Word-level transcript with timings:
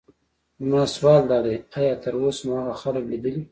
زما 0.61 0.81
سوال 0.95 1.21
دادی: 1.31 1.55
ایا 1.77 1.93
تراوسه 2.03 2.41
مو 2.47 2.53
هغه 2.61 2.73
خلک 2.83 3.03
لیدلي. 3.11 3.41